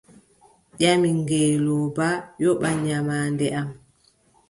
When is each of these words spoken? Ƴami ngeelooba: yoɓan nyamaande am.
Ƴami 0.79 1.09
ngeelooba: 1.19 2.07
yoɓan 2.41 2.77
nyamaande 2.85 3.45
am. 3.59 3.69